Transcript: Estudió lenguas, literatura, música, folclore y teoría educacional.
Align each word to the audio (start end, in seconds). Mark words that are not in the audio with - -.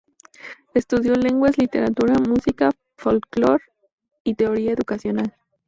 Estudió 0.73 1.13
lenguas, 1.13 1.59
literatura, 1.59 2.15
música, 2.15 2.71
folclore 2.97 3.63
y 4.23 4.33
teoría 4.33 4.71
educacional. 4.71 5.35